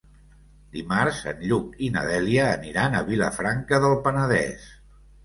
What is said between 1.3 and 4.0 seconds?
en Lluc i na Dèlia aniran a Vilafranca del